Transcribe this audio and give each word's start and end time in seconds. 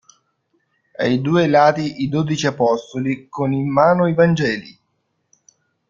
Ai 0.97 1.21
due 1.21 1.45
lati 1.45 2.01
i 2.01 2.09
dodici 2.09 2.47
apostoli 2.47 3.27
con 3.29 3.53
in 3.53 3.71
mano 3.71 4.07
i 4.07 4.15
Vangeli. 4.15 4.79